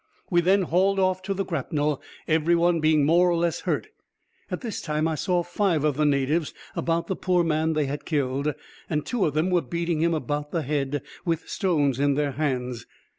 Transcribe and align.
We 0.31 0.41
then 0.41 0.63
hauled 0.63 0.97
off 0.97 1.21
to 1.21 1.33
the 1.35 1.45
grapnel, 1.45 2.01
every 2.27 2.55
one 2.55 2.79
being 2.79 3.05
more 3.05 3.29
or 3.29 3.35
less 3.35 3.59
hurt. 3.59 3.89
At 4.49 4.61
this 4.61 4.81
time 4.81 5.07
I 5.07 5.13
saw 5.13 5.43
five 5.43 5.83
of 5.83 5.95
the 5.95 6.07
natives 6.07 6.55
about 6.75 7.05
the 7.05 7.15
poor 7.15 7.43
man 7.43 7.73
they 7.73 7.85
had 7.85 8.03
killed, 8.03 8.55
and 8.89 9.05
two 9.05 9.25
of 9.27 9.35
them 9.35 9.51
were 9.51 9.61
beating 9.61 10.01
him 10.01 10.15
about 10.15 10.49
the 10.49 10.63
head 10.63 11.03
with 11.23 11.47
stones 11.47 11.99
in 11.99 12.15
their 12.15 12.31
hands. 12.31 12.87